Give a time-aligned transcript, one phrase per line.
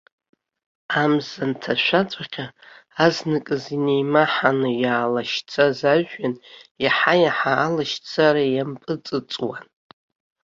[1.01, 2.45] Амза анҭашәаҵәҟьа,
[3.05, 6.33] азныказ инеимаҳаны иаалашьцаз ажәҩан,
[6.83, 9.65] иаҳа-иаҳа алашьцара иампыҵыҵуан.